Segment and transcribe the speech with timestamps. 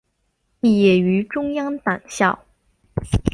[0.59, 2.43] 毕业于中央党校。